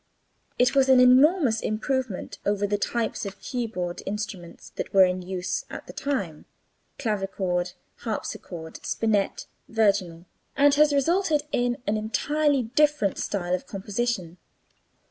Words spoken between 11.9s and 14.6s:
entirely different style of composition.